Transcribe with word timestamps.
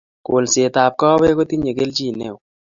kolsetab 0.25 0.93
kaawek 0.99 1.33
kotinyei 1.37 1.77
kelchin 1.77 2.15
neoo 2.17 2.39